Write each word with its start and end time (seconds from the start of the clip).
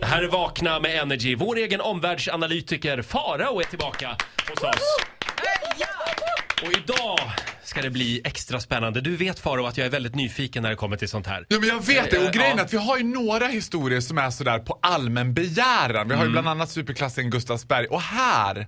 Det 0.00 0.06
här 0.06 0.22
är 0.22 0.28
Vakna 0.28 0.80
med 0.80 0.98
Energy. 1.02 1.34
Vår 1.36 1.56
egen 1.56 1.80
omvärldsanalytiker 1.80 3.02
Farao 3.02 3.60
är 3.60 3.64
tillbaka 3.64 4.16
hos 4.50 4.62
oss. 4.62 4.96
Och 6.62 6.72
idag 6.72 7.18
ska 7.64 7.82
det 7.82 7.90
bli 7.90 8.20
extra 8.24 8.60
spännande. 8.60 9.00
Du 9.00 9.16
vet 9.16 9.38
Farao 9.38 9.66
att 9.66 9.78
jag 9.78 9.86
är 9.86 9.90
väldigt 9.90 10.14
nyfiken 10.14 10.62
när 10.62 10.70
det 10.70 10.76
kommer 10.76 10.96
till 10.96 11.08
sånt 11.08 11.26
här. 11.26 11.46
Ja 11.48 11.58
men 11.58 11.68
jag 11.68 11.86
vet 11.86 12.10
det 12.10 12.16
Eh, 12.16 12.26
och 12.26 12.32
grejen 12.32 12.58
är 12.58 12.62
att 12.62 12.72
vi 12.72 12.76
har 12.76 12.96
ju 12.98 13.04
några 13.04 13.46
historier 13.46 14.00
som 14.00 14.18
är 14.18 14.30
sådär 14.30 14.58
på 14.58 14.78
allmän 14.82 15.34
begäran. 15.34 16.08
Vi 16.08 16.14
har 16.14 16.22
ju 16.22 16.28
Mm. 16.28 16.32
bland 16.32 16.48
annat 16.48 16.70
superklassen 16.70 17.30
Gustavsberg 17.30 17.86
och 17.86 18.00
här 18.02 18.66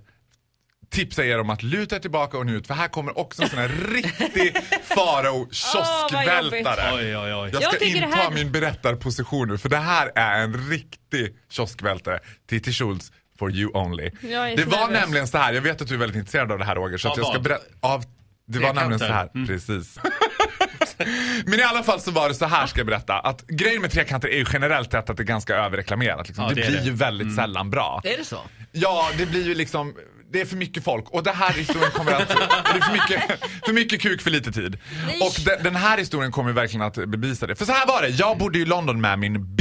tipsar 0.89 1.23
jag 1.23 1.31
er 1.31 1.39
om 1.39 1.49
att 1.49 1.63
luta 1.63 1.95
er 1.95 1.99
tillbaka 1.99 2.37
och 2.37 2.45
njut 2.45 2.67
för 2.67 2.73
här 2.73 2.87
kommer 2.87 3.17
också 3.17 3.43
en 3.43 3.49
sån 3.49 3.59
här 3.59 3.67
riktig 3.91 4.57
farao 4.83 5.47
kioskvältare. 5.51 6.91
Oj, 6.95 7.17
oj, 7.17 7.33
oj. 7.33 7.49
Jag 7.53 7.61
Jag 7.61 7.73
ska 7.73 7.79
det 7.79 7.85
inta 7.85 8.07
här- 8.17 8.31
min 8.31 8.51
berättarposition 8.51 9.47
nu 9.47 9.57
för 9.57 9.69
det 9.69 9.77
här 9.77 10.11
är 10.15 10.41
en 10.43 10.69
riktig 10.69 11.35
kioskvältare. 11.51 12.19
Titti 12.49 12.71
Schultz 12.73 13.11
for 13.39 13.51
you 13.51 13.71
only. 13.73 14.11
Jag 14.21 14.57
Det 14.57 14.63
var 14.65 14.87
nervös. 14.87 15.01
nämligen 15.01 15.27
så 15.27 15.37
här, 15.37 15.53
jag 15.53 15.61
vet 15.61 15.81
att 15.81 15.87
du 15.87 15.93
är 15.93 15.97
väldigt 15.99 16.17
intresserad 16.17 16.51
av 16.51 16.59
det 16.59 16.65
här 16.65 16.75
Roger 16.75 16.97
så 16.97 17.07
att 17.11 17.17
jag 17.17 17.27
ska 17.27 17.39
berätta 17.39 17.63
av 17.81 18.03
det 18.47 18.59
var 18.59 18.73
nämligen 18.73 18.99
så 18.99 19.05
här, 19.05 19.27
Trekanten. 19.27 19.47
precis. 19.47 19.99
Men 21.45 21.59
i 21.59 21.63
alla 21.63 21.83
fall 21.83 21.99
så 22.01 22.11
var 22.11 22.29
det 22.29 22.35
så 22.35 22.45
här 22.45 22.67
ska 22.67 22.79
jag 22.79 22.87
berätta. 22.87 23.19
Att 23.19 23.47
grejen 23.47 23.81
med 23.81 23.91
trekanter 23.91 24.27
är 24.27 24.37
ju 24.37 24.45
generellt 24.53 24.91
sett 24.91 25.09
att 25.09 25.17
det 25.17 25.23
är 25.23 25.25
ganska 25.25 25.55
överreklamerat. 25.55 26.27
Liksom. 26.27 26.43
Ja, 26.43 26.49
det, 26.49 26.61
det 26.61 26.67
blir 26.67 26.77
det. 26.79 26.85
ju 26.85 26.91
väldigt 26.91 27.35
sällan 27.35 27.69
bra. 27.69 28.01
Är 28.03 28.17
det 28.17 28.25
så? 28.25 28.37
Ja, 28.71 29.09
det 29.17 29.25
blir 29.25 29.45
ju 29.47 29.55
liksom, 29.55 29.95
det 30.31 30.41
är 30.41 30.45
för 30.45 30.55
mycket 30.55 30.83
folk. 30.83 31.09
Och 31.09 31.23
det 31.23 31.31
här 31.31 31.53
historien 31.53 31.91
kommer 31.91 32.11
att, 32.11 32.27
det 32.27 32.33
är 32.77 32.81
för 32.81 32.93
mycket, 32.93 33.39
för 33.65 33.73
mycket 33.73 34.01
kuk 34.01 34.21
för 34.21 34.31
lite 34.31 34.51
tid. 34.51 34.77
Och 35.21 35.33
de, 35.45 35.63
den 35.63 35.75
här 35.75 35.97
historien 35.97 36.31
kommer 36.31 36.51
verkligen 36.51 36.85
att 36.85 36.95
bevisa 36.95 37.47
det. 37.47 37.55
För 37.55 37.65
så 37.65 37.71
här 37.71 37.87
var 37.87 38.01
det, 38.01 38.09
jag 38.09 38.37
bodde 38.37 38.59
i 38.59 38.65
London 38.65 39.01
med 39.01 39.19
min 39.19 39.55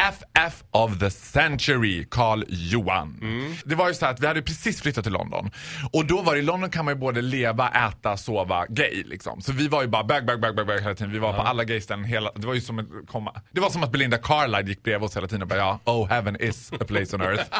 BFF 0.00 0.62
of 0.70 0.98
the 0.98 1.10
century, 1.10 2.06
Carl 2.10 2.44
Johan. 2.48 3.20
Det 3.64 3.74
var 3.74 3.88
ju 3.88 3.94
så 3.94 4.06
att 4.06 4.20
vi 4.20 4.26
hade 4.26 4.42
precis 4.42 4.82
flyttat 4.82 5.04
till 5.04 5.12
London. 5.12 5.50
Och 5.92 6.06
då 6.06 6.22
var 6.22 6.34
det, 6.34 6.38
i 6.38 6.42
London 6.42 6.70
kan 6.70 6.84
man 6.84 6.94
ju 6.94 7.00
både 7.00 7.22
leva, 7.22 7.88
äta, 7.88 8.16
sova, 8.16 8.66
gay 8.68 9.02
liksom. 9.06 9.40
Så 9.40 9.52
vi 9.52 9.68
var 9.68 9.82
ju 9.82 9.88
bara 9.88 10.04
bög, 10.04 10.26
bög, 10.26 10.40
bög, 10.40 10.56
bög, 10.56 10.66
bög 10.66 10.82
hela 10.82 10.94
tiden. 10.94 11.12
Vi 11.12 11.18
var 11.18 11.32
på 11.32 11.42
alla 11.42 11.64
gayställen 11.64 12.04
hela, 12.04 12.32
det 12.36 12.46
var 12.46 12.54
ju 12.54 12.60
som 12.60 12.78
att 12.78 12.86
komma. 13.06 13.40
Det 13.50 13.60
var 13.60 13.70
som 13.70 13.82
att 13.82 13.92
Belinda 13.92 14.18
Carlisle 14.18 14.68
gick 14.68 14.82
bredvid 14.82 15.06
oss 15.06 15.16
hela 15.16 15.26
tiden 15.26 15.42
och 15.42 15.48
bara 15.48 15.58
ja, 15.58 15.80
oh 15.84 16.08
heaven 16.08 16.36
is 16.40 16.72
a 16.72 16.84
place 16.88 17.16
on 17.16 17.22
earth. 17.22 17.44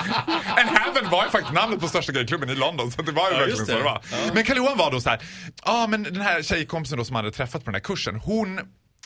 And 0.58 0.68
heaven 0.68 1.10
var 1.10 1.24
ju 1.24 1.30
faktiskt 1.30 1.54
namnet 1.54 1.80
på 1.80 1.88
största 1.88 2.12
gayklubben 2.12 2.50
i 2.50 2.54
London 2.54 2.90
så 2.90 3.02
det 3.02 3.12
var 3.12 3.30
ju 3.30 3.36
verkligen 3.36 3.58
just 3.58 3.70
så 3.70 3.78
det. 3.78 3.84
var. 3.84 4.02
Men 4.34 4.44
Karl 4.44 4.56
Johan 4.56 4.78
var 4.78 4.90
då 4.90 5.00
så 5.00 5.10
här, 5.10 5.20
ja 5.64 5.86
men 5.86 6.02
den 6.02 6.20
här 6.20 6.42
tjejkompisen 6.42 6.98
då 6.98 7.04
som 7.04 7.16
hade 7.16 7.30
träffat 7.30 7.64
på 7.64 7.70
den 7.70 7.74
här 7.74 7.80
kursen, 7.80 8.16
hon 8.16 8.60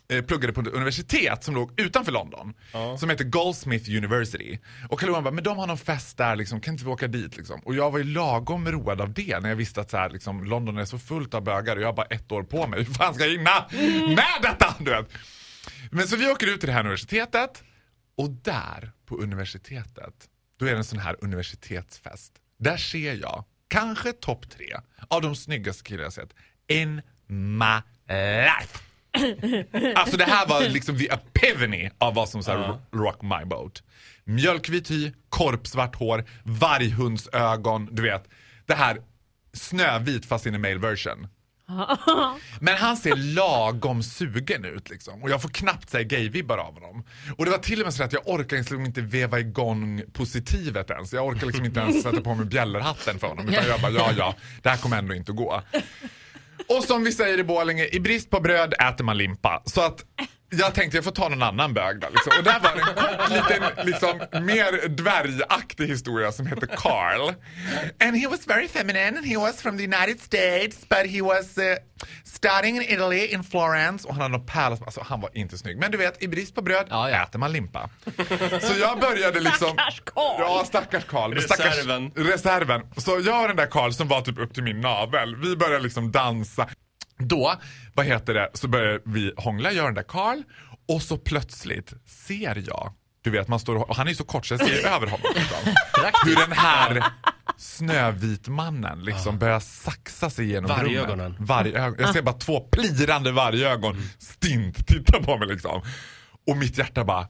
eh, 0.09 0.25
pluggade 0.25 0.53
på 0.53 0.61
ett 0.61 0.67
universitet 0.67 1.45
som 1.45 1.55
låg 1.55 1.81
utanför 1.81 2.13
London. 2.13 2.55
Som 2.99 3.11
heter 3.11 3.25
Goldsmith 3.25 3.91
University. 3.91 4.59
Och 4.89 5.01
Karl 5.01 5.09
Johan 5.09 5.25
bara, 5.25 5.35
men 5.35 5.45
de 5.45 5.59
har 5.59 5.67
någon 5.67 5.79
fest 5.79 6.17
där 6.19 6.37
liksom, 6.37 6.61
kan 6.61 6.75
inte 6.75 6.85
vi 6.85 6.91
åka 6.91 7.07
dit 7.07 7.37
liksom? 7.37 7.61
Och 7.61 7.75
jag 7.75 7.91
var 7.91 7.99
ju 7.99 8.05
lagom 8.05 8.69
road 8.69 9.01
av 9.01 9.13
det 9.13 9.41
när 9.41 9.49
jag 9.49 9.57
visste 9.57 9.81
att 9.81 9.91
så 9.91 9.97
här, 9.97 10.11
liksom, 10.11 10.45
London 10.45 10.79
är 10.79 10.85
så 10.85 10.99
fullt 10.99 11.35
av 11.35 11.43
bögar 11.43 11.77
och 11.77 11.83
jag 11.83 11.89
har 11.89 11.93
bara 11.93 12.07
ett 12.07 12.33
år 12.33 12.43
på 12.43 12.67
mig. 12.67 12.85
Hur 12.85 12.95
fan 12.95 13.15
ska 13.15 13.25
jag 13.25 13.33
hinna 13.33 13.67
med 14.15 14.43
detta? 14.43 14.75
Du 14.79 14.91
vet. 14.91 15.09
Men 15.91 16.09
så 16.09 16.17
vi 16.17 16.31
åker 16.31 16.47
ut 16.47 16.61
till 16.61 16.67
det 16.67 16.73
här 16.73 16.81
universitetet 16.81 17.63
och 18.17 18.31
där 18.31 18.93
på 19.07 19.17
universitetet, 19.17 20.15
då 20.59 20.67
är 20.67 20.71
det 20.71 20.77
en 20.77 20.85
sån 20.85 20.99
här 20.99 21.17
universitetsfest. 21.21 22.33
Där 22.59 22.77
ser 22.77 23.15
jag, 23.15 23.45
kanske 23.69 24.13
topp 24.13 24.51
tre, 24.51 24.77
av 25.09 25.23
de 25.23 25.37
snyggaste 25.37 25.83
killar 25.85 26.03
jag 26.03 26.13
sett 26.13 26.35
in 26.69 27.03
my 27.27 27.81
life. 28.09 28.79
Alltså 29.95 30.17
det 30.17 30.25
här 30.25 30.47
var 30.47 30.69
liksom 30.69 30.99
the 30.99 31.09
epiphany 31.13 31.91
av 31.99 32.15
vad 32.15 32.29
som 32.29 32.43
så 32.43 32.51
här 32.51 32.79
rock 32.93 33.23
my 33.23 33.45
boat. 33.45 33.83
Mjölkvit 34.25 34.91
hy, 34.91 35.13
korpsvart 35.29 35.97
hår, 35.97 36.25
varghundsögon, 36.43 37.89
du 37.93 38.03
vet. 38.03 38.29
Det 38.67 38.75
här 38.75 38.99
snövit 39.53 40.27
fast 40.27 40.47
in 40.47 40.55
a 40.55 40.59
male 40.59 40.79
version. 40.79 41.27
Men 42.61 42.77
han 42.77 42.97
ser 42.97 43.17
lagom 43.17 44.03
sugen 44.03 44.65
ut 44.65 44.91
liksom. 44.91 45.23
Och 45.23 45.31
jag 45.31 45.43
får 45.43 45.49
knappt 45.49 45.91
säga 45.91 46.03
gay-vibbar 46.03 46.59
av 46.59 46.75
honom. 46.75 47.05
Och 47.37 47.45
det 47.45 47.51
var 47.51 47.59
till 47.59 47.81
och 47.81 47.87
med 47.87 47.95
så 47.95 48.03
att 48.05 48.13
jag 48.13 48.29
orkar 48.29 48.57
liksom 48.57 48.85
inte 48.85 49.01
veva 49.01 49.41
igång 49.41 50.03
positivet 50.13 50.91
ens. 50.91 51.13
Jag 51.13 51.27
orkar 51.27 51.47
liksom 51.47 51.65
inte 51.65 51.81
ens 51.81 52.03
sätta 52.03 52.21
på 52.21 52.35
mig 52.35 52.47
bjällerhatten 52.47 53.19
för 53.19 53.27
honom. 53.27 53.49
Utan 53.49 53.67
jag 53.67 53.81
bara, 53.81 53.93
ja 53.93 54.13
ja, 54.19 54.35
det 54.63 54.69
här 54.69 54.77
kommer 54.77 54.99
ändå 54.99 55.15
inte 55.15 55.33
att 55.33 55.37
gå. 55.37 55.63
Och 56.69 56.85
som 56.85 57.05
vi 57.05 57.13
säger 57.13 57.39
i 57.39 57.45
Borlänge, 57.45 57.89
i 57.93 58.01
brist 58.01 58.31
på 58.31 58.41
bröd 58.41 58.75
äter 58.81 59.05
man 59.05 59.19
limpa. 59.19 59.63
Så 59.65 59.81
att 59.81 60.05
jag 60.59 60.75
tänkte 60.75 60.97
jag 60.97 61.05
får 61.05 61.11
ta 61.13 61.29
någon 61.29 61.43
annan 61.43 61.75
bög 61.75 62.01
då, 62.01 62.09
liksom. 62.11 62.33
Och 62.39 62.45
där 62.45 62.61
var 62.61 62.71
en 62.71 62.95
kort 63.19 63.31
liten, 63.31 63.87
liksom, 63.87 64.45
mer 64.47 64.89
dvärgaktig 64.89 65.87
historia 65.89 66.33
som 66.33 66.47
heter 66.47 66.67
Carl. 66.67 67.33
And 68.05 68.17
he 68.17 68.29
was 68.29 68.47
very 68.49 68.69
feminine 68.69 69.19
and 69.19 69.27
he 69.27 69.37
was 69.37 69.63
from 69.63 69.79
the 69.79 69.85
United 69.85 70.21
States 70.21 70.89
but 70.89 71.11
he 71.11 71.23
was 71.23 71.59
uh, 71.59 71.65
studying 72.25 72.77
in 72.77 72.83
Italy, 72.83 73.27
in 73.27 73.45
Florence. 73.45 74.09
Och 74.09 74.15
han 74.15 74.23
hade 74.23 74.37
någon 74.39 74.47
pärla, 74.47 74.77
alltså 74.85 75.01
han 75.09 75.21
var 75.21 75.31
inte 75.35 75.59
snygg. 75.59 75.79
Men 75.79 75.91
du 75.91 75.99
vet, 75.99 76.23
i 76.23 76.29
brist 76.29 76.55
på 76.55 76.63
bröd 76.63 76.87
Ja, 76.91 77.11
ja. 77.11 77.23
äter 77.23 77.39
man 77.39 77.53
limpa. 77.53 77.91
Så 78.61 78.73
jag 78.81 79.01
började 79.01 79.41
liksom... 79.41 79.69
Stackars 79.69 80.03
Carl. 80.05 80.37
Ja, 80.41 80.65
stackars 80.67 81.05
Carl. 81.05 81.35
Stackars- 81.39 81.65
Reserven. 81.77 82.11
reserven. 82.17 82.81
Så 82.97 83.21
jag 83.27 83.43
och 83.43 83.49
den 83.49 83.57
där 83.57 83.67
Karl 83.67 83.91
som 83.91 84.09
var 84.09 84.21
typ 84.21 84.39
upp 84.39 84.55
till 84.55 84.63
min 84.63 84.81
navel, 84.81 85.37
vi 85.37 85.57
började 85.57 85.83
liksom 85.83 86.13
dansa. 86.13 86.69
Då, 87.29 87.55
vad 87.95 88.07
heter 88.07 88.35
det, 88.35 88.51
så 88.55 88.69
börjar 88.69 89.01
vi 89.05 89.33
hångla, 89.37 89.69
och 89.69 89.75
den 89.75 89.95
där 89.95 90.03
Karl 90.03 90.43
och 90.89 91.03
så 91.03 91.17
plötsligt 91.19 91.93
ser 92.07 92.63
jag, 92.67 92.93
du 93.23 93.31
vet 93.31 93.49
man 93.49 93.61
står 93.61 93.77
och, 93.77 93.97
han 93.97 94.07
är 94.07 94.11
ju 94.11 94.17
så 94.17 94.25
kort 94.25 94.47
så 94.47 94.55
jag 94.55 94.61
ser 94.69 94.87
över 94.87 95.07
honom. 95.07 95.27
Liksom. 95.35 95.75
Hur 96.25 96.37
den 96.37 96.53
här 96.53 97.05
Snövitmannen 97.57 99.05
liksom 99.05 99.39
börjar 99.39 99.61
saxa 99.61 100.31
sig 100.31 100.45
igenom 100.45 100.69
Vargögonen. 100.69 101.27
rummet. 101.27 101.41
Vargögon. 101.41 101.97
Jag 101.99 102.13
ser 102.13 102.23
bara 102.23 102.35
två 102.35 102.61
plirande 102.61 103.33
vargögon 103.33 104.03
stint 104.19 104.87
titta 104.87 105.23
på 105.23 105.39
mig 105.39 105.49
liksom. 105.49 105.83
Och 106.47 106.57
mitt 106.57 106.79
hjärta 106.79 107.05
bara 107.05 107.29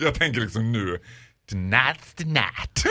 jag 0.00 0.14
tänker 0.14 0.40
liksom 0.40 0.72
nu, 0.72 0.98
tonight's 1.52 2.14
the 2.16 2.24
night. 2.24 2.84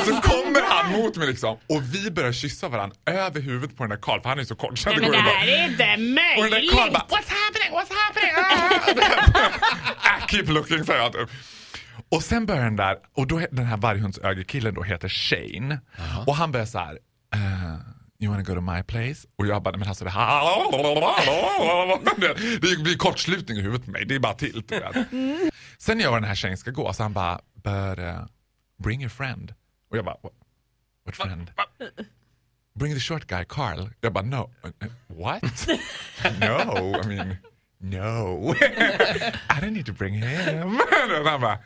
och 0.00 0.06
så 0.06 0.20
kommer 0.20 0.62
han 0.68 0.92
mot 0.92 1.16
mig 1.16 1.26
liksom 1.28 1.58
och 1.66 1.94
vi 1.94 2.10
börjar 2.10 2.32
kyssa 2.32 2.68
varandra 2.68 2.96
över 3.06 3.40
huvudet 3.40 3.76
på 3.76 3.82
den 3.82 3.90
där 3.90 3.96
Karl 3.96 4.20
för 4.20 4.28
han 4.28 4.38
är 4.38 4.44
så 4.44 4.54
kort. 4.56 4.78
Så 4.78 4.88
Nej, 4.88 4.96
det 4.98 5.02
men 5.02 5.10
det 5.10 5.16
ju 5.18 5.22
bara- 5.22 5.32
här 5.34 5.46
är 5.48 5.68
inte 5.68 5.84
och 6.36 6.42
den 6.42 6.50
där 6.50 6.70
Karl 6.70 6.76
bara 6.76 6.84
möjligt. 6.84 7.02
What's 7.08 7.32
happening? 7.44 7.78
What's 7.78 7.92
happening? 8.06 8.32
Ah! 8.36 10.18
I 10.18 10.20
keep 10.30 10.42
looking 10.52 10.84
säger 10.84 11.00
jag 11.00 11.12
typ. 11.12 11.28
Och 12.10 12.22
sen 12.22 12.46
börjar 12.46 12.64
den 12.64 12.76
där, 12.76 12.96
och 13.16 13.26
då 13.26 13.40
den 13.50 13.64
här 13.66 13.76
varghundsögerkillen 13.76 14.74
då 14.74 14.82
heter 14.82 15.08
Shane. 15.08 15.80
Och 16.26 16.36
han 16.36 16.52
börjar 16.52 16.66
så 16.66 16.78
här. 16.78 16.98
You 18.20 18.30
wanna 18.30 18.42
go 18.42 18.54
to 18.54 18.60
my 18.60 18.82
place? 18.82 19.28
Och 19.36 19.46
jag 19.46 19.62
bara, 19.62 19.76
men 19.76 19.88
alltså 19.88 20.04
det 20.04 20.10
här... 20.10 20.40
Det- 22.60 22.82
blir 22.82 22.96
kortslutning 22.96 23.58
i 23.58 23.60
huvudet 23.62 23.84
på 23.84 23.90
mig, 23.90 24.04
det 24.04 24.14
är 24.14 24.18
bara 24.18 24.34
tilt. 24.34 24.72
vet. 24.72 25.06
Sen 25.78 26.00
gör 26.00 26.14
den 26.14 26.24
här 26.24 26.34
Shane 26.34 26.56
ska 26.56 26.70
gå, 26.70 26.92
så 26.92 27.02
han 27.02 27.12
bara, 27.12 27.40
but 27.54 27.98
uh, 27.98 28.26
bring 28.82 29.00
your 29.00 29.08
friend. 29.10 29.54
Och 29.90 29.96
jag 29.96 30.04
bara, 30.04 30.16
what, 30.22 30.32
what 31.04 31.16
friend? 31.16 31.50
Bring 32.78 32.94
the 32.94 33.00
short 33.00 33.26
guy, 33.26 33.44
Carl. 33.44 33.88
Jag 34.00 34.12
bara, 34.12 34.24
no. 34.24 34.50
Uh, 34.64 34.88
What? 35.08 35.68
no, 36.40 37.00
I 37.02 37.06
mean, 37.06 37.36
no. 37.78 38.54
I 39.50 39.60
don't 39.60 39.70
need 39.72 39.86
to 39.86 39.92
bring 39.92 40.14
him. 40.14 40.80
Och 41.22 41.28
han 41.30 41.40
bara, 41.40 41.58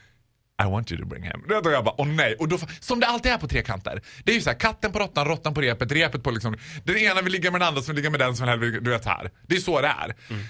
i 0.63 0.67
want 0.67 0.93
you 0.93 1.01
to 1.01 1.07
bring 1.07 1.23
him. 1.23 1.45
Då 1.49 1.71
jag 1.71 1.85
bara, 1.85 1.95
åh 1.99 2.07
nej. 2.07 2.35
Och 2.39 2.49
då, 2.49 2.59
som 2.81 3.01
det 3.01 3.07
alltid 3.07 3.33
är 3.33 3.39
på 3.39 3.49
trekanter. 3.49 4.03
Det 4.25 4.33
är 4.33 4.37
ju 4.37 4.43
så 4.43 4.51
här, 4.51 4.59
katten 4.59 4.93
på 4.93 4.99
råttan, 4.99 5.29
råttan 5.29 5.55
på 5.55 5.61
repet, 5.61 5.93
repet 5.93 6.23
på 6.23 6.31
liksom. 6.31 6.57
Den 6.85 6.97
ena 6.97 7.23
vill 7.23 7.33
ligga 7.33 7.51
med 7.51 7.61
den 7.61 7.69
andra 7.69 7.83
som 7.83 7.95
vill 7.95 8.03
ligga 8.03 8.11
med 8.11 8.21
den 8.21 8.37
som 8.37 8.61
vill 8.61 8.85
du 8.85 8.91
vet 8.91 9.05
här. 9.05 9.31
Det 9.47 9.57
är 9.57 9.61
så 9.61 9.81
det 9.81 9.89
är. 9.89 10.15
Mm. 10.31 10.45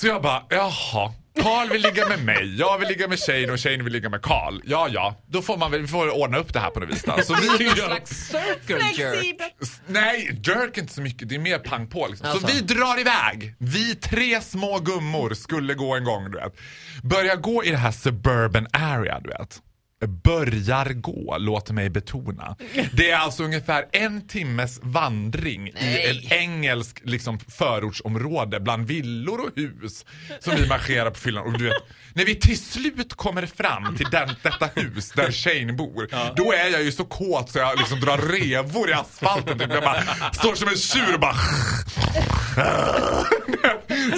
Så 0.00 0.06
jag 0.06 0.22
bara, 0.22 0.42
jaha. 0.48 1.12
Karl 1.42 1.68
vill 1.68 1.82
ligga 1.82 2.08
med 2.08 2.24
mig, 2.24 2.56
jag 2.58 2.78
vill 2.78 2.88
ligga 2.88 3.08
med 3.08 3.18
Shane 3.18 3.52
och 3.52 3.60
Shane 3.60 3.82
vill 3.82 3.92
ligga 3.92 4.08
med 4.08 4.22
Karl. 4.22 4.60
Ja, 4.64 4.88
ja, 4.90 5.20
då 5.26 5.42
får 5.42 5.56
man 5.56 5.70
väl, 5.70 5.80
vi 5.80 5.86
får 5.88 6.22
ordna 6.22 6.38
upp 6.38 6.52
det 6.52 6.60
här 6.60 6.70
på 6.70 6.80
något 6.80 6.88
vis 6.88 7.02
då. 7.02 7.22
Så 7.22 7.34
vi, 7.58 7.66
En 7.68 7.76
slags 7.76 8.10
circle 8.10 8.78
jerk. 8.78 8.96
Flexibel. 8.96 9.50
Nej, 9.86 10.40
jerk 10.44 10.76
är 10.76 10.82
inte 10.82 10.94
så 10.94 11.00
mycket. 11.00 11.28
Det 11.28 11.34
är 11.34 11.38
mer 11.38 11.58
pang 11.58 11.86
på 11.86 12.06
liksom. 12.06 12.26
Alltså. 12.26 12.46
Så 12.46 12.54
vi 12.54 12.60
drar 12.60 13.00
iväg. 13.00 13.54
Vi 13.58 13.94
tre 13.94 14.40
små 14.40 14.78
gummor 14.78 15.34
skulle 15.34 15.74
gå 15.74 15.94
en 15.94 16.04
gång, 16.04 16.30
du 16.30 16.38
vet. 16.38 16.54
Börjar 17.02 17.36
gå 17.36 17.64
i 17.64 17.70
det 17.70 17.76
här 17.76 17.92
suburban 17.92 18.66
area, 18.72 19.20
du 19.20 19.28
vet. 19.28 19.62
Börjar 20.06 20.92
gå, 20.92 21.36
låt 21.38 21.70
mig 21.70 21.90
betona. 21.90 22.56
Det 22.92 23.10
är 23.10 23.16
alltså 23.16 23.42
ungefär 23.44 23.84
en 23.92 24.28
timmes 24.28 24.80
vandring 24.82 25.68
i 25.68 25.72
Nej. 25.80 26.10
ett 26.10 26.32
engelskt 26.32 27.00
liksom, 27.04 27.38
förortsområde 27.38 28.60
bland 28.60 28.86
villor 28.86 29.40
och 29.40 29.50
hus 29.56 30.04
som 30.40 30.54
vi 30.56 30.68
marscherar 30.68 31.10
på 31.10 31.18
fyllan. 31.18 31.46
Och 31.46 31.58
du 31.58 31.64
vet, 31.64 31.76
när 32.12 32.24
vi 32.24 32.34
till 32.34 32.58
slut 32.58 33.14
kommer 33.14 33.46
fram 33.46 33.96
till 33.96 34.06
den, 34.10 34.28
detta 34.42 34.68
hus 34.74 35.10
där 35.12 35.32
Shane 35.32 35.72
bor, 35.72 36.34
då 36.36 36.52
är 36.52 36.68
jag 36.68 36.82
ju 36.82 36.92
så 36.92 37.04
kåt 37.04 37.50
så 37.50 37.58
jag 37.58 37.78
liksom 37.78 38.00
drar 38.00 38.18
revor 38.18 38.90
i 38.90 38.92
asfalten. 38.92 39.58
Typ. 39.58 39.72
Jag 39.72 39.82
bara 39.82 40.02
står 40.32 40.54
som 40.54 40.68
en 40.68 40.76
tjur 40.76 41.14
och 41.14 41.20
bara... 41.20 41.34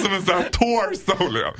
Som 0.01 0.13
en 0.13 0.21
sån 0.21 0.35
här 0.35 0.49
torso. 0.51 1.53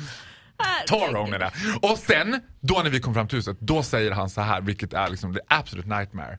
Toro 0.86 1.26
menar 1.26 1.52
jag. 1.72 1.90
Och 1.90 1.98
sen, 1.98 2.40
då 2.60 2.80
när 2.82 2.90
vi 2.90 3.00
kom 3.00 3.14
fram 3.14 3.28
till 3.28 3.38
huset, 3.38 3.56
då 3.60 3.82
säger 3.82 4.10
han 4.10 4.30
så 4.30 4.40
här, 4.40 4.60
vilket 4.60 4.92
är 4.92 5.08
liksom 5.08 5.34
the 5.34 5.40
absolute 5.48 5.88
nightmare. 5.88 6.38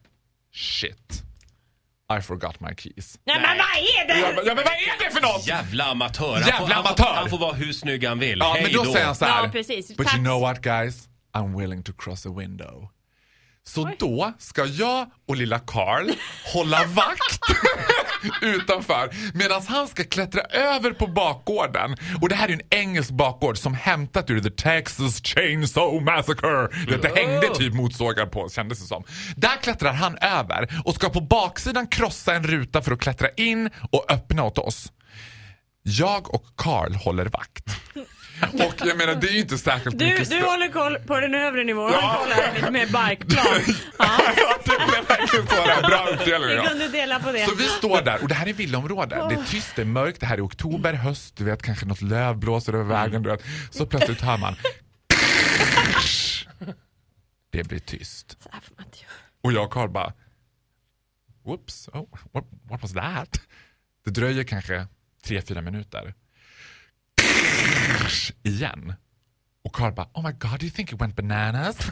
Shit. 0.55 1.23
I 2.19 2.21
forgot 2.21 2.59
my 2.59 2.75
keys. 2.77 3.19
Nej 3.25 3.35
men 3.41 3.57
vad 3.57 3.67
är 3.67 4.07
det? 4.07 4.19
Ja 4.19 4.27
men, 4.35 4.45
ja, 4.45 4.55
men 4.55 4.63
vad 4.63 4.73
är 4.73 5.05
det 5.05 5.11
för 5.13 5.21
något? 5.21 5.47
Jävla 5.47 5.85
amatör. 5.85 6.33
Han 6.33 6.39
Jävla 6.41 6.57
får, 6.57 6.67
han 6.67 6.85
amatör. 6.85 7.03
Får, 7.03 7.13
han 7.13 7.29
får 7.29 7.37
vara 7.37 7.53
hur 7.53 7.73
snygg 7.73 8.05
han 8.05 8.19
vill. 8.19 8.39
Ja, 8.39 8.53
Hej 8.53 8.63
men 8.63 8.73
då, 8.73 8.93
säger 8.93 9.05
han 9.05 9.15
så 9.15 9.25
här. 9.25 9.43
Ja, 9.43 9.49
precis. 9.49 9.97
But 9.97 10.07
Tack. 10.07 10.15
you 10.15 10.23
know 10.23 10.41
what 10.41 10.61
guys? 10.61 11.07
I'm 11.33 11.59
willing 11.59 11.83
to 11.83 11.91
cross 11.97 12.25
a 12.25 12.29
window. 12.37 12.89
Så 13.65 13.91
då 13.99 14.33
ska 14.39 14.65
jag 14.65 15.11
och 15.27 15.35
lilla 15.35 15.59
Carl 15.59 16.11
hålla 16.53 16.85
vakt 16.85 17.39
utanför 18.41 19.09
medan 19.33 19.61
han 19.67 19.87
ska 19.87 20.03
klättra 20.03 20.41
över 20.41 20.91
på 20.91 21.07
bakgården. 21.07 21.95
Och 22.21 22.29
det 22.29 22.35
här 22.35 22.47
är 22.49 22.53
en 22.53 22.61
engelsk 22.69 23.11
bakgård 23.11 23.57
som 23.57 23.73
hämtat 23.73 24.29
ur 24.29 24.39
The 24.41 24.49
Texas 24.49 25.21
Chainsaw 25.23 26.05
Massacre. 26.05 26.67
Det, 26.87 26.97
det 27.01 27.15
hängde 27.15 27.55
typ 27.55 27.73
motsågar 27.73 28.25
på 28.25 28.49
kändes 28.49 28.79
det 28.79 28.85
som. 28.85 29.03
Där 29.35 29.57
klättrar 29.63 29.93
han 29.93 30.17
över 30.21 30.81
och 30.85 30.95
ska 30.95 31.09
på 31.09 31.21
baksidan 31.21 31.87
krossa 31.87 32.33
en 32.35 32.43
ruta 32.43 32.81
för 32.81 32.91
att 32.91 32.99
klättra 32.99 33.27
in 33.37 33.69
och 33.91 34.05
öppna 34.11 34.43
åt 34.43 34.57
oss. 34.57 34.91
Jag 35.83 36.33
och 36.35 36.43
Carl 36.57 36.95
håller 36.95 37.25
vakt. 37.25 37.63
Och 38.53 38.73
jag 38.87 38.97
menar 38.97 39.15
det 39.15 39.27
är 39.27 39.31
ju 39.31 39.39
inte 39.39 39.57
särskilt 39.57 39.99
Du, 39.99 40.05
mycket 40.05 40.29
du 40.29 40.41
håller 40.41 40.67
koll 40.71 40.95
på 40.99 41.19
den 41.19 41.33
övre 41.35 41.63
nivån, 41.63 41.91
Ja. 41.93 41.99
han 42.01 42.17
kollar 42.17 42.53
lite 42.55 42.71
mer 42.71 42.85
bikeplan. 42.85 43.75
Ja, 43.99 44.19
vi 46.25 46.67
kunde 46.67 46.87
dela 46.87 47.19
på 47.19 47.31
det. 47.31 47.45
Så 47.45 47.55
vi 47.55 47.67
står 47.67 48.01
där 48.01 48.21
och 48.21 48.27
det 48.27 48.35
här 48.35 48.47
är 48.47 48.53
villaområde. 48.53 49.15
Det 49.15 49.35
är 49.35 49.45
tyst, 49.49 49.75
det 49.75 49.81
är 49.81 49.85
mörkt, 49.85 50.19
det 50.19 50.25
här 50.25 50.37
är 50.37 50.45
oktober, 50.45 50.93
höst, 50.93 51.35
du 51.35 51.43
vet 51.43 51.61
kanske 51.61 51.85
något 51.85 52.01
löv 52.01 52.37
blåser 52.37 52.73
över 52.73 52.83
vägen. 52.83 53.23
Du 53.23 53.29
vet. 53.29 53.43
Så 53.71 53.85
plötsligt 53.85 54.21
hör 54.21 54.37
man 54.37 54.55
Det 57.51 57.63
blir 57.63 57.79
tyst. 57.79 58.37
Och 59.41 59.53
jag 59.53 59.63
och 59.63 59.73
Carl 59.73 59.89
bara 59.89 60.13
Whoops, 61.45 61.89
oh, 61.93 62.07
what, 62.31 62.45
what 62.63 62.81
was 62.81 62.93
that? 62.93 63.41
Det 64.05 64.11
dröjer 64.11 64.43
kanske 64.43 64.87
tre, 65.23 65.41
fyra 65.41 65.61
minuter. 65.61 66.13
Igen. 68.43 68.93
Och 69.63 69.75
Carl 69.75 69.93
bara, 69.93 70.09
oh 70.13 70.23
my 70.23 70.31
god, 70.31 70.59
do 70.59 70.65
you 70.65 70.71
think 70.71 70.93
it 70.93 71.01
went 71.01 71.15
bananas? 71.15 71.91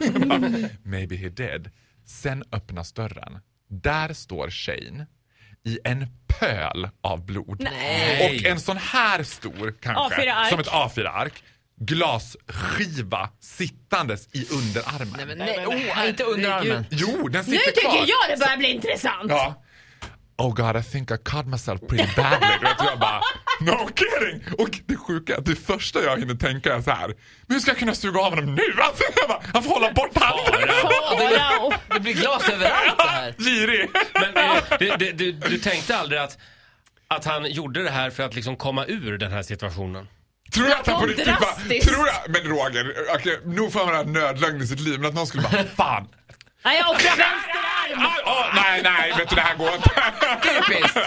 Maybe 0.82 1.16
he 1.16 1.28
did. 1.28 1.70
Sen 2.04 2.44
öppnas 2.52 2.92
dörren. 2.92 3.40
Där 3.72 4.12
står 4.12 4.50
Shane 4.50 5.06
i 5.64 5.78
en 5.84 6.06
pöl 6.26 6.88
av 7.02 7.26
blod. 7.26 7.60
Nej. 7.60 8.40
Och 8.40 8.46
en 8.46 8.60
sån 8.60 8.76
här 8.76 9.22
stor 9.22 9.74
kanske, 9.80 10.22
A4-ark. 10.22 10.48
som 10.48 10.60
ett 10.60 10.68
A4-ark. 10.68 11.42
Glasskiva 11.80 13.28
sittandes 13.40 14.28
i 14.32 14.46
underarmen. 14.50 15.14
Nej, 15.16 15.26
men 15.26 15.38
nej, 15.38 15.66
oh, 15.66 16.08
inte 16.08 16.24
underarmen. 16.24 16.86
Jo, 16.90 17.28
den 17.28 17.44
Nu 17.46 17.56
sitter 17.56 17.70
tycker 17.72 17.90
kvar. 17.90 18.06
jag 18.06 18.38
det 18.38 18.44
börjar 18.44 18.56
bli 18.56 18.70
intressant. 18.70 19.30
Ja. 19.30 19.62
Oh 20.38 20.54
god, 20.54 20.76
I 20.76 20.82
think 20.82 21.10
I 21.10 21.16
cut 21.24 21.46
myself 21.46 21.80
pretty 21.88 22.08
badly. 22.16 22.46
Jag 22.78 22.98
bara, 22.98 23.20
no 23.64 23.88
kidding! 23.96 24.44
Och 24.58 24.80
det 24.86 24.96
sjuka 24.96 25.40
det 25.40 25.56
första 25.56 26.02
jag 26.02 26.18
hinner 26.18 26.34
tänka 26.34 26.74
är 26.74 26.82
så 26.82 26.90
här. 26.90 27.06
Men 27.06 27.54
hur 27.54 27.58
ska 27.58 27.70
jag 27.70 27.78
kunna 27.78 27.94
suga 27.94 28.20
av 28.20 28.30
honom 28.34 28.54
nu? 28.54 28.62
Alltså, 28.82 29.04
jag 29.16 29.28
bara, 29.28 29.42
han 29.54 29.62
får 29.62 29.70
hålla 29.70 29.92
bort 29.92 30.18
handen. 30.18 30.68
Farao. 30.68 31.72
Det 31.94 32.00
blir 32.00 32.14
glas 32.14 32.48
överallt 32.48 32.98
det 32.98 33.08
här. 33.08 33.34
Girig. 33.38 33.90
Men 34.14 34.36
eh, 34.36 34.62
det, 34.78 34.96
det, 34.96 35.12
du, 35.12 35.32
du 35.32 35.58
tänkte 35.58 35.96
aldrig 35.96 36.20
att, 36.20 36.38
att 37.08 37.24
han 37.24 37.50
gjorde 37.50 37.82
det 37.82 37.90
här 37.90 38.10
för 38.10 38.22
att 38.22 38.34
liksom 38.34 38.56
komma 38.56 38.86
ur 38.86 39.18
den 39.18 39.32
här 39.32 39.42
situationen? 39.42 40.08
Tror 40.54 40.68
jag 40.68 40.80
att 40.80 40.86
han 40.86 41.00
på 41.00 41.06
riktigt 41.06 41.26
bara, 41.26 41.54
tror 41.82 42.06
jag, 42.06 42.28
men 42.28 42.42
Roger, 42.42 42.94
okej, 43.14 43.40
nog 43.44 43.72
får 43.72 43.86
man 43.86 43.94
ha 43.94 44.02
nödlögn 44.02 44.62
i 44.62 44.66
sitt 44.66 44.80
liv, 44.80 45.00
men 45.00 45.08
att 45.08 45.14
någon 45.14 45.26
skulle 45.26 45.42
bara, 45.42 45.64
fan. 45.64 46.08
Nej, 46.64 46.78
jag 46.78 46.90
offrar 46.90 47.16
vänster 47.16 47.71
arm. 47.90 48.06
Ah, 48.24 48.30
ah, 48.30 48.46
nej, 48.54 48.80
nej, 48.82 49.12
vet 49.18 49.28
du 49.28 49.34
det 49.36 49.40
här 49.42 49.56
går 49.56 49.74
inte. 49.74 49.90
Typiskt. 50.42 50.98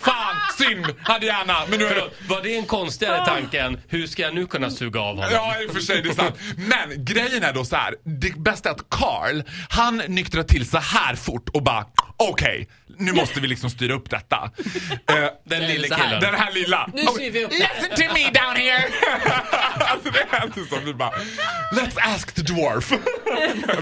Fan, 0.00 0.36
synd, 0.58 0.86
hade 1.02 1.26
gärna, 1.26 1.54
men 1.68 1.78
nu 1.78 1.86
är 1.86 1.94
det... 1.94 2.10
Var 2.28 2.42
det 2.42 2.56
en 2.56 2.66
konstigare 2.66 3.24
tanke 3.24 3.60
än 3.60 3.80
hur 3.88 4.06
ska 4.06 4.22
jag 4.22 4.34
nu 4.34 4.46
kunna 4.46 4.70
suga 4.70 5.00
av 5.00 5.16
honom? 5.16 5.30
Ja, 5.32 5.62
i 5.62 5.66
och 5.68 5.72
för 5.72 5.80
sig, 5.80 6.02
det 6.02 6.08
är 6.08 6.14
sant. 6.14 6.34
Men 6.56 7.04
grejen 7.04 7.42
är 7.44 7.52
då 7.52 7.64
så 7.64 7.76
här. 7.76 7.94
Det 8.04 8.38
bästa 8.38 8.68
är 8.68 8.72
att 8.72 8.90
Carl, 8.90 9.42
han 9.68 9.96
nyktrar 9.96 10.42
till 10.42 10.68
så 10.68 10.78
här 10.78 11.14
fort 11.14 11.48
och 11.48 11.62
bara, 11.62 11.86
okej, 12.16 12.68
nu 12.98 13.12
måste 13.12 13.40
vi 13.40 13.46
liksom 13.46 13.70
styra 13.70 13.94
upp 13.94 14.10
detta. 14.10 14.50
Eh, 15.08 15.14
Den 15.44 15.62
lille 15.66 15.88
så 15.88 15.94
här. 15.94 16.04
killen. 16.04 16.20
den 16.20 16.34
här 16.34 16.52
lilla. 16.52 16.90
Nu 16.94 17.02
styr 17.06 17.30
vi 17.30 17.44
upp 17.44 17.50
det. 17.50 17.56
Listen 17.56 17.90
to 18.08 18.14
me 18.14 18.24
down 18.24 18.56
here! 18.56 18.84
alltså 19.90 20.10
det 20.10 20.26
är 20.36 20.44
inte 20.44 20.64
som 20.64 20.84
vi 20.84 20.94
bara, 20.94 21.10
let's 21.72 22.14
ask 22.14 22.32
the 22.34 22.42
dwarf. 22.42 22.90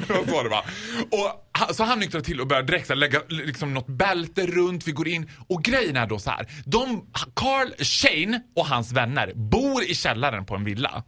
det 0.06 0.08
var 0.14 0.26
så 0.26 0.42
det 0.42 0.48
var. 0.48 0.64
Och, 1.10 1.41
så 1.72 1.84
han 1.84 1.98
nyktrar 1.98 2.20
till 2.20 2.40
och 2.40 2.46
börjar 2.46 2.62
direkt 2.62 2.88
här, 2.88 2.96
lägga 2.96 3.20
liksom, 3.28 3.74
något 3.74 3.86
bälte 3.86 4.46
runt, 4.46 4.88
vi 4.88 4.92
går 4.92 5.08
in. 5.08 5.30
Och 5.48 5.62
grejen 5.62 5.96
är 5.96 6.06
då 6.06 6.18
så 6.18 6.30
här. 6.30 6.46
De, 6.64 7.06
Carl 7.34 7.68
Shane 7.78 8.40
och 8.56 8.66
hans 8.66 8.92
vänner 8.92 9.32
bor 9.34 9.84
i 9.84 9.94
källaren 9.94 10.46
på 10.46 10.54
en 10.54 10.64
villa. 10.64 11.04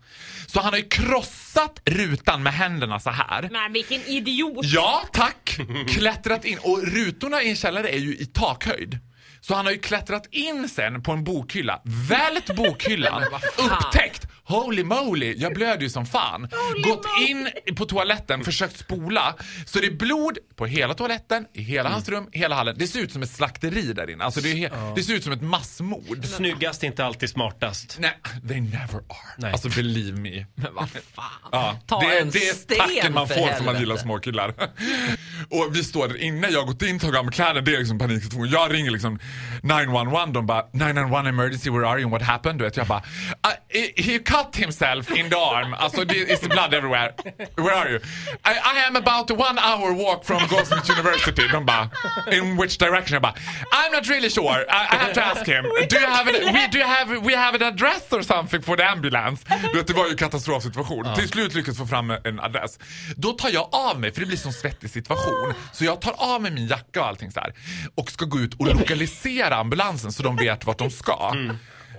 Så 0.46 0.60
han 0.60 0.72
har 0.72 0.78
ju 0.78 0.88
krossat 0.88 1.80
rutan 1.84 2.42
med 2.42 2.52
händerna 2.52 3.00
så 3.00 3.10
här. 3.10 3.48
Men 3.52 3.72
vilken 3.72 4.00
idiot. 4.06 4.64
Ja, 4.64 5.02
tack! 5.12 5.58
Klättrat 5.88 6.44
in. 6.44 6.58
Och 6.62 6.82
rutorna 6.82 7.42
i 7.42 7.50
en 7.50 7.56
källare 7.56 7.88
är 7.88 7.98
ju 7.98 8.16
i 8.16 8.26
takhöjd. 8.26 8.98
Så 9.40 9.54
han 9.54 9.64
har 9.64 9.72
ju 9.72 9.78
klättrat 9.78 10.26
in 10.30 10.68
sen 10.68 11.02
på 11.02 11.12
en 11.12 11.24
bokhylla, 11.24 11.82
vält 11.84 12.46
bokhyllan, 12.56 13.22
upptäckt 13.58 14.23
Holy 14.46 14.84
moly, 14.84 15.34
jag 15.38 15.54
blöder 15.54 15.82
ju 15.82 15.90
som 15.90 16.06
fan. 16.06 16.48
Gått 16.84 17.06
in 17.28 17.48
på 17.76 17.84
toaletten, 17.84 18.44
försökt 18.44 18.78
spola. 18.78 19.34
Så 19.66 19.78
det 19.80 19.86
är 19.86 19.90
blod 19.90 20.38
på 20.56 20.66
hela 20.66 20.94
toaletten, 20.94 21.46
i 21.54 21.62
hela 21.62 21.88
hans 21.88 22.08
rum, 22.08 22.28
hela 22.32 22.54
hallen. 22.54 22.74
Det 22.78 22.86
ser 22.86 23.00
ut 23.00 23.12
som 23.12 23.22
ett 23.22 23.30
slakteri 23.30 23.92
där 23.92 24.10
inne. 24.10 24.24
Alltså 24.24 24.40
det, 24.40 24.50
är 24.50 24.54
he- 24.54 24.94
det 24.96 25.02
ser 25.02 25.14
ut 25.14 25.24
som 25.24 25.32
ett 25.32 25.42
massmord. 25.42 26.24
Snyggast 26.24 26.82
är 26.82 26.86
inte 26.86 27.04
alltid 27.04 27.30
smartast. 27.30 27.96
Nej, 28.00 28.18
they 28.48 28.60
never 28.60 28.94
are. 28.94 29.34
Nej. 29.38 29.52
Alltså 29.52 29.68
believe 29.68 30.18
me. 30.20 30.46
Men 30.54 30.74
vad 30.74 30.88
fan. 30.90 31.24
Ja, 31.52 31.78
Ta 31.86 32.00
det, 32.00 32.18
en 32.18 32.30
det 32.30 32.48
är 32.48 32.54
sten 32.54 32.78
tacken 32.78 33.12
man 33.14 33.28
får 33.28 33.34
för 33.34 33.40
man 33.42 33.50
helvete. 33.54 33.78
gillar 33.80 33.96
småkillar. 33.96 34.48
och 35.50 35.68
vi 35.76 35.84
står 35.84 36.08
där 36.08 36.16
inne, 36.22 36.48
jag 36.48 36.60
har 36.60 36.66
gått 36.66 36.82
in, 36.82 36.98
tagit 36.98 37.16
av 37.16 37.24
mig 37.24 37.34
kläderna, 37.34 37.60
det 37.60 37.74
är 37.74 37.78
liksom 37.78 37.98
paniksituation. 37.98 38.48
Jag 38.48 38.74
ringer 38.74 38.90
liksom 38.90 39.18
911, 39.62 40.26
de 40.26 40.46
bara 40.46 40.64
911 40.72 41.28
emergency, 41.28 41.70
where 41.70 41.86
are 41.88 41.98
you 42.00 42.04
and 42.04 42.12
what 42.12 42.22
happened? 42.22 42.58
Du 42.60 42.64
vet, 42.64 42.76
jag 42.76 42.86
bara 42.86 42.98
uh, 42.98 44.04
he 44.04 44.18
cut 44.34 44.56
himself 44.56 45.10
in 45.10 45.30
the 45.30 45.36
arm, 45.36 45.74
alltså 45.74 46.02
is 46.02 46.40
blood 46.40 46.74
everywhere. 46.74 47.14
Where 47.56 47.74
are 47.74 47.90
you? 47.90 48.00
I, 48.44 48.52
I 48.74 48.86
am 48.86 48.96
about 48.96 49.30
a 49.30 49.34
one 49.34 49.58
hour 49.58 49.92
walk 49.92 50.24
from 50.24 50.40
Goldsmith 50.48 50.88
University. 50.88 51.48
De 51.48 51.64
bara 51.64 51.90
in 52.32 52.56
which 52.56 52.78
direction? 52.78 53.14
Jag 53.14 53.22
bara 53.22 53.34
I'm 53.72 53.92
not 53.92 54.08
really 54.08 54.30
sure, 54.30 54.64
I, 54.68 54.80
I 54.94 54.96
have 54.96 55.12
to 55.14 55.24
ask 55.24 55.46
him. 55.46 55.64
Do 55.88 55.96
you 55.98 56.06
have 56.06 56.28
an, 56.28 56.54
we, 56.54 56.66
do 56.68 56.78
you 56.78 56.86
have, 56.86 57.08
we 57.20 57.34
have 57.34 57.54
an 57.54 57.62
address 57.62 58.12
or 58.12 58.22
something 58.22 58.62
for 58.62 58.76
the 58.76 58.84
ambulance? 58.84 59.44
Du 59.72 59.78
vet, 59.78 59.86
det 59.86 59.94
var 59.94 60.08
ju 60.08 60.16
katastrofsituation. 60.16 61.14
Till 61.14 61.28
slut 61.28 61.54
lyckades 61.54 61.78
få 61.78 61.86
fram 61.86 62.10
en 62.10 62.40
adress. 62.40 62.78
Då 63.16 63.32
tar 63.32 63.48
jag 63.48 63.68
av 63.72 64.00
mig, 64.00 64.12
för 64.12 64.20
det 64.20 64.26
blir 64.26 64.36
sån 64.36 64.52
svettig 64.52 64.90
situation. 64.90 65.54
Så 65.72 65.84
jag 65.84 66.00
tar 66.00 66.14
av 66.16 66.42
mig 66.42 66.50
min 66.50 66.66
jacka 66.66 67.00
och 67.00 67.06
allting 67.06 67.30
så 67.30 67.40
här. 67.40 67.54
Och 67.94 68.10
ska 68.10 68.24
gå 68.24 68.38
ut 68.38 68.54
och 68.54 68.66
lokalisera 68.66 69.56
ambulansen 69.56 70.12
så 70.12 70.22
de 70.22 70.36
vet 70.36 70.64
vart 70.64 70.78
de 70.78 70.90
ska. 70.90 71.34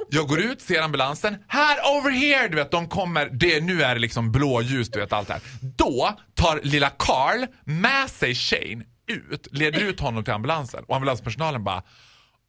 Jag 0.09 0.27
går 0.27 0.39
ut, 0.39 0.61
ser 0.61 0.81
ambulansen. 0.81 1.37
Här, 1.47 1.77
over 1.97 2.11
here! 2.11 2.47
Du 2.47 2.55
vet, 2.55 2.71
de 2.71 2.87
kommer. 2.87 3.29
Det, 3.31 3.63
nu 3.63 3.83
är 3.83 3.95
det 3.95 4.01
liksom 4.01 4.31
blåljus, 4.31 4.89
du 4.89 4.99
vet 4.99 5.13
allt 5.13 5.27
det 5.27 5.33
här. 5.33 5.41
Då 5.61 6.17
tar 6.33 6.59
lilla 6.63 6.89
Carl 6.89 7.45
med 7.63 8.09
sig 8.09 8.35
Shane 8.35 8.83
ut, 9.07 9.47
leder 9.51 9.83
ut 9.83 9.99
honom 9.99 10.23
till 10.23 10.33
ambulansen. 10.33 10.83
Och 10.87 10.95
ambulanspersonalen 10.95 11.63
bara 11.63 11.83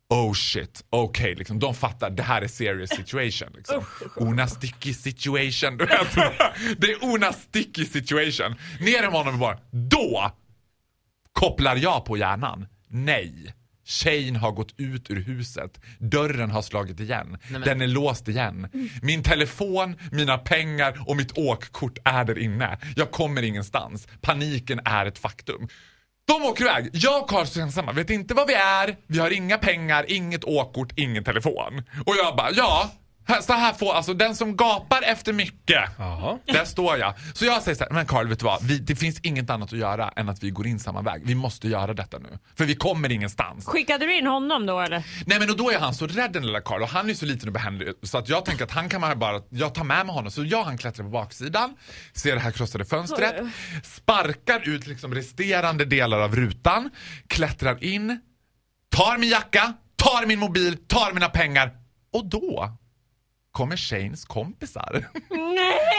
Oh 0.09 0.33
shit, 0.33 0.85
okej, 0.91 1.35
liksom, 1.35 1.59
de 1.59 1.75
fattar, 1.75 2.11
det 2.11 2.23
här 2.23 2.43
är 2.43 2.49
serious 2.49 2.91
situation. 2.91 3.49
Liksom. 3.57 3.85
Una 4.17 4.47
sticky 4.47 4.95
situation. 4.95 5.77
Du 5.77 5.87
vet. 5.87 6.15
det 6.79 6.93
är 6.93 7.05
una 7.05 7.33
sticky 7.33 7.85
situation. 7.85 8.55
Ner 8.81 9.03
med 9.03 9.13
honom 9.13 9.35
och 9.35 9.41
bara, 9.41 9.59
då 9.71 10.31
kopplar 11.33 11.77
jag 11.77 12.05
på 12.05 12.17
hjärnan. 12.17 12.67
Nej. 12.89 13.55
Shane 13.87 14.39
har 14.39 14.53
gått 14.53 14.75
ut 14.81 15.11
ur 15.11 15.23
huset. 15.23 15.81
Dörren 15.99 16.51
har 16.51 16.63
slagit 16.63 17.01
igen. 17.01 17.39
men- 17.51 17.61
Den 17.61 17.81
är 17.81 17.87
låst 17.87 18.29
igen. 18.29 18.69
Min 19.03 19.23
telefon, 19.23 19.97
mina 20.13 20.39
pengar 20.39 21.03
och 21.09 21.17
mitt 21.17 21.39
åkkort 21.39 21.99
är 22.05 22.25
där 22.25 22.39
inne. 22.39 22.79
Jag 22.97 23.11
kommer 23.11 23.43
ingenstans. 23.43 24.09
Paniken 24.21 24.81
är 24.85 25.07
ett 25.07 25.19
faktum. 25.19 25.69
De 26.27 26.43
åker 26.43 26.65
iväg. 26.65 26.91
Jag 26.93 27.23
och 27.23 27.29
Karl 27.29 27.47
står 27.47 27.61
ensamma. 27.61 27.93
Vet 27.93 28.11
inte 28.11 28.35
var 28.35 28.47
vi 28.47 28.55
är. 28.55 28.97
Vi 29.07 29.19
har 29.19 29.31
inga 29.31 29.59
pengar, 29.59 30.05
inget 30.09 30.45
åkkort, 30.45 30.93
ingen 30.97 31.25
telefon. 31.25 31.83
Och 32.07 32.15
jag 32.17 32.37
bara, 32.37 32.51
ja. 32.51 32.91
Så 33.43 33.53
här 33.53 33.73
får, 33.73 33.95
alltså 33.95 34.15
den 34.15 34.37
som 34.37 34.57
gapar 34.57 35.03
efter 35.03 35.33
mycket. 35.33 35.85
Jaha. 35.99 36.39
Där 36.47 36.65
står 36.65 36.99
jag. 36.99 37.15
Så 37.35 37.45
jag 37.45 37.63
säger 37.63 37.77
så 37.77 37.85
här, 37.85 37.91
men 37.91 38.07
Carl 38.07 38.29
vet 38.29 38.39
du 38.39 38.45
vad? 38.45 38.63
Vi, 38.63 38.79
det 38.79 38.97
finns 38.97 39.21
inget 39.21 39.51
annat 39.51 39.73
att 39.73 39.79
göra 39.79 40.13
än 40.17 40.29
att 40.29 40.43
vi 40.43 40.51
går 40.51 40.67
in 40.67 40.79
samma 40.79 41.03
väg. 41.03 41.23
Vi 41.25 41.35
måste 41.35 41.69
göra 41.69 41.95
detta 41.95 42.19
nu. 42.19 42.39
För 42.55 42.65
vi 42.65 42.75
kommer 42.75 43.13
ingenstans. 43.13 43.67
Skickade 43.67 44.07
du 44.07 44.19
in 44.19 44.27
honom 44.27 44.67
då 44.67 44.81
eller? 44.81 45.05
Nej 45.27 45.39
men 45.39 45.51
och 45.51 45.57
då 45.57 45.71
är 45.71 45.79
han 45.79 45.95
så 45.95 46.07
rädd 46.07 46.33
den 46.33 46.47
lilla 46.47 46.61
Carl 46.61 46.83
och 46.83 46.89
han 46.89 47.11
är 47.11 47.15
så 47.15 47.27
liten 47.27 47.49
och 47.49 47.53
behändig 47.53 47.89
så 48.03 48.19
att 48.19 48.29
jag 48.29 48.45
tänker 48.45 48.65
att 48.65 48.71
han 48.71 48.89
kan 48.89 49.01
man 49.01 49.19
bara, 49.19 49.43
jag 49.49 49.75
tar 49.75 49.85
med 49.85 50.07
mig 50.07 50.15
honom. 50.15 50.31
Så 50.31 50.45
jag 50.45 50.65
han 50.65 50.79
klättrar 50.79 51.05
på 51.05 51.11
baksidan, 51.11 51.77
ser 52.13 52.35
det 52.35 52.41
här 52.41 52.51
krossade 52.51 52.85
fönstret, 52.85 53.37
sparkar 53.85 54.69
ut 54.69 54.87
liksom 54.87 55.15
resterande 55.15 55.85
delar 55.85 56.19
av 56.21 56.37
rutan, 56.37 56.91
klättrar 57.27 57.85
in, 57.85 58.21
tar 58.91 59.19
min 59.19 59.31
jacka, 59.31 59.73
tar 59.97 60.27
min 60.27 60.39
mobil, 60.39 60.77
tar 60.87 61.13
mina 61.13 61.29
pengar 61.29 61.71
och 62.13 62.27
då 62.27 62.77
kommer 63.57 63.77
Shanes 63.77 64.25
kompisar 64.25 65.05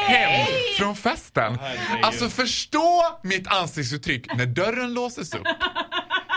hem 0.08 0.48
från 0.78 0.96
festen. 0.96 1.58
Herregud. 1.62 2.06
Alltså 2.06 2.30
förstå 2.30 3.20
mitt 3.24 3.48
ansiktsuttryck 3.48 4.34
när 4.36 4.46
dörren 4.46 4.94
låses 4.94 5.34
upp. 5.34 5.48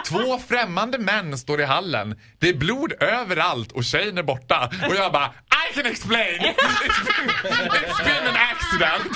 Två 0.06 0.38
främmande 0.38 0.98
män 0.98 1.38
står 1.38 1.60
i 1.60 1.64
hallen. 1.64 2.18
Det 2.38 2.48
är 2.48 2.54
blod 2.54 2.92
överallt 3.02 3.72
och 3.72 3.84
tjejen 3.84 4.18
är 4.18 4.22
borta. 4.22 4.70
Och 4.88 4.94
jag 4.94 5.12
bara 5.12 5.32
I 5.70 5.74
can 5.74 5.86
explain! 5.86 6.40
It's 6.40 7.04
been, 7.04 7.30
it's 7.68 8.04
been 8.04 8.26
an 8.26 8.36
accident. 8.52 9.12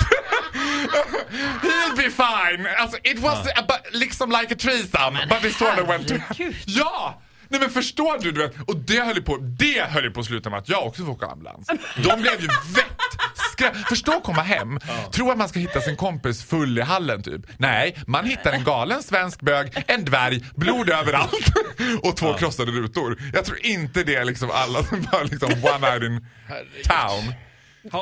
He'll 1.61 1.95
be 1.95 2.09
fine. 2.09 2.67
Alltså 2.77 2.97
it 3.03 3.19
was 3.19 3.47
a, 3.47 3.63
liksom 3.91 4.31
like 4.31 4.53
a 4.53 4.57
threesome 4.57 5.19
but 5.29 5.45
it 5.45 5.55
sort 5.55 5.79
of 5.79 5.87
went 5.87 6.07
to... 6.07 6.15
Ja! 6.65 7.21
Nej 7.49 7.59
men 7.59 7.69
förstår 7.69 8.19
du, 8.19 8.31
du 8.31 8.41
vet, 8.41 8.53
och 8.67 8.77
det 8.77 8.99
höll 8.99 9.15
ju 9.15 9.21
på, 9.21 9.37
det 9.37 9.81
höll 9.81 10.03
ju 10.03 10.11
på 10.11 10.19
att 10.19 10.25
sluta 10.25 10.49
med 10.49 10.59
att 10.59 10.69
jag 10.69 10.87
också 10.87 11.05
får 11.05 11.11
åka 11.11 11.25
ambulans. 11.25 11.67
De 11.95 12.21
blev 12.21 12.41
ju 12.41 12.47
vettskrämda. 12.47 13.79
Förstå 13.89 14.11
att 14.11 14.23
komma 14.23 14.41
hem, 14.41 14.79
tro 15.11 15.31
att 15.31 15.37
man 15.37 15.49
ska 15.49 15.59
hitta 15.59 15.81
sin 15.81 15.95
kompis 15.95 16.43
full 16.43 16.77
i 16.79 16.81
hallen 16.81 17.23
typ. 17.23 17.41
Nej, 17.57 17.95
man 18.07 18.25
hittar 18.25 18.53
en 18.53 18.63
galen 18.63 19.03
svensk 19.03 19.41
bög, 19.41 19.83
en 19.87 20.05
dvärg, 20.05 20.43
blod 20.55 20.89
överallt 20.89 21.53
och 22.03 22.17
två 22.17 22.33
krossade 22.33 22.71
rutor. 22.71 23.17
Jag 23.33 23.45
tror 23.45 23.65
inte 23.65 24.03
det 24.03 24.15
är 24.15 24.25
liksom 24.25 24.51
alla 24.51 24.83
som 24.83 25.01
bara 25.11 25.23
liksom 25.23 25.51
one 25.51 25.93
out 25.93 26.03
in 26.03 26.25
town. 26.83 27.33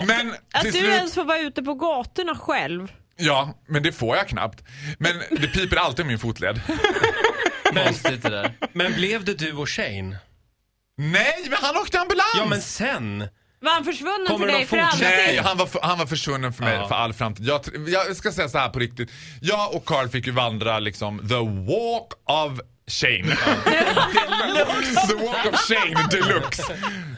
Men 0.07 0.33
Att 0.53 0.63
du 0.63 0.71
slut... 0.71 0.83
ens 0.85 1.15
får 1.15 1.23
vara 1.23 1.39
ute 1.39 1.63
på 1.63 1.73
gatorna 1.73 2.35
själv. 2.35 2.91
Ja, 3.17 3.53
men 3.67 3.83
det 3.83 3.91
får 3.91 4.17
jag 4.17 4.27
knappt. 4.27 4.63
Men 4.97 5.19
det 5.29 5.47
piper 5.47 5.77
alltid 5.77 6.05
i 6.05 6.07
min 6.07 6.19
fotled. 6.19 6.62
Konstigt 7.75 8.23
det 8.23 8.29
där. 8.29 8.53
Men 8.73 8.93
blev 8.93 9.23
det 9.25 9.33
du 9.33 9.53
och 9.53 9.69
Shane? 9.69 10.17
Nej, 10.97 11.35
men 11.49 11.57
han 11.61 11.77
åkte 11.77 11.99
ambulans! 11.99 12.33
Ja, 12.37 12.45
men 12.45 12.61
sen? 12.61 13.27
Var 13.59 13.71
han 13.71 13.83
försvunnen 13.85 14.27
Kommer 14.27 14.47
för 14.47 14.53
dig 14.53 14.65
för 14.65 14.77
fortsätta? 14.81 15.09
Nej, 15.09 15.25
alltid? 15.27 15.41
han 15.41 15.57
var, 15.57 15.69
han 15.81 15.97
var 15.97 16.05
försvunnen 16.05 16.53
för 16.53 16.63
mig 16.63 16.73
Ja. 16.75 16.87
för 16.87 16.95
all 16.95 17.13
framtid. 17.13 17.45
Jag, 17.47 17.61
jag 17.87 18.15
ska 18.15 18.31
säga 18.31 18.49
så 18.49 18.57
här 18.57 18.69
på 18.69 18.79
riktigt. 18.79 19.11
Jag 19.41 19.75
och 19.75 19.85
Carl 19.85 20.07
fick 20.09 20.25
ju 20.27 20.31
vandra 20.31 20.79
liksom 20.79 21.19
the 21.29 21.35
walk 21.71 22.13
of 22.25 22.59
shame. 22.87 23.35
the 25.07 25.13
walk 25.25 25.45
of 25.53 25.59
shame 25.59 26.07
deluxe. 26.11 26.63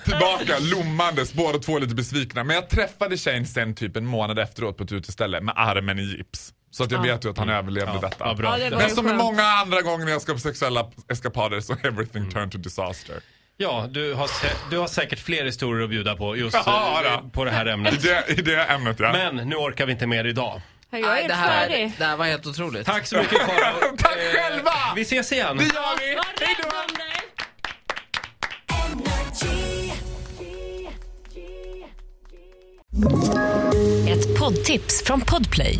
Tillbaka 0.05 0.59
lommandes, 0.59 1.33
båda 1.33 1.59
två 1.59 1.79
lite 1.79 1.95
besvikna. 1.95 2.43
Men 2.43 2.55
jag 2.55 2.69
träffade 2.69 3.17
Shane 3.17 3.45
sen 3.45 3.75
typ 3.75 3.97
en 3.97 4.05
månad 4.05 4.39
efteråt 4.39 4.77
på 4.77 4.83
ett 4.83 4.91
uteställe 4.91 5.41
med 5.41 5.53
armen 5.57 5.99
i 5.99 6.03
gips. 6.03 6.53
Så 6.77 6.83
att 6.83 6.91
jag 6.91 7.01
vet 7.01 7.25
ju 7.25 7.29
att 7.29 7.37
han 7.37 7.49
överlevde 7.49 7.99
detta. 8.01 8.25
Vad 8.25 8.37
bra. 8.37 8.59
Ja, 8.59 8.63
det 8.69 8.75
var 8.75 8.81
Men 8.81 8.89
som 8.95 9.05
med 9.05 9.15
många 9.15 9.43
andra 9.43 9.81
gånger 9.81 10.05
när 10.05 10.11
jag 10.11 10.21
ska 10.21 10.33
på 10.33 10.39
sexuella 10.39 10.85
eskapader 11.11 11.59
så 11.61 11.73
everything 11.83 12.31
turned 12.31 12.51
to 12.51 12.57
disaster. 12.57 13.15
Ja, 13.57 13.87
du 13.89 14.13
har, 14.13 14.29
du 14.69 14.77
har 14.77 14.87
säkert 14.87 15.19
fler 15.19 15.45
historier 15.45 15.83
att 15.83 15.89
bjuda 15.89 16.15
på 16.15 16.37
just 16.37 16.57
Ja, 16.65 17.03
eh, 17.05 17.19
på 17.31 17.45
det 17.45 17.51
här 17.51 17.65
I 17.65 17.69
ämnet. 17.71 18.03
det, 18.03 18.25
i 18.27 18.41
det 18.41 18.63
ämnet 18.63 18.99
ja. 18.99 19.11
Men 19.11 19.35
nu 19.35 19.55
orkar 19.55 19.85
vi 19.85 19.91
inte 19.91 20.07
mer 20.07 20.25
idag. 20.25 20.61
Jag 20.89 21.17
är 21.17 21.21
ju 21.21 21.27
det, 21.27 21.33
här, 21.33 21.67
färdig. 21.67 21.91
det 21.97 22.05
här 22.05 22.17
var 22.17 22.25
helt 22.25 22.45
otroligt. 22.47 22.85
Tack 22.85 23.07
så 23.07 23.17
mycket 23.17 23.41
Farao. 23.41 23.97
Tack 23.97 24.17
Eh, 24.17 24.41
själva! 24.41 24.71
Vi 24.95 25.01
ses 25.01 25.31
igen. 25.31 25.57
Det 25.57 25.63
gör 25.63 25.99
vi! 25.99 26.15
Var 26.15 26.25
Hej 26.39 26.55
rädd 26.55 26.55
då! 26.71 26.77
om 26.77 26.87
dig! 26.95 27.21
Ett 34.09 34.39
poddtips 34.39 35.03
från 35.05 35.21
Podplay. 35.21 35.79